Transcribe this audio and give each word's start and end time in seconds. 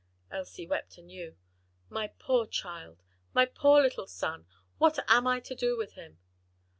Elsie 0.31 0.65
wept 0.65 0.97
anew. 0.97 1.35
"My 1.87 2.07
poor 2.07 2.47
child! 2.47 3.03
my 3.35 3.45
poor 3.45 3.79
little 3.83 4.07
son! 4.07 4.47
what 4.79 4.97
am 5.07 5.27
I 5.27 5.39
to 5.41 5.53
do 5.53 5.77
with 5.77 5.93
him?" 5.93 6.17